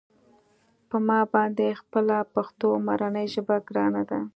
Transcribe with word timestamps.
په 0.89 0.97
ما 1.07 1.19
باندې 1.33 1.77
خپله 1.81 2.17
پښتو 2.35 2.67
مورنۍ 2.85 3.25
ژبه 3.33 3.55
ګرانه 3.67 4.03
ده. 4.09 4.19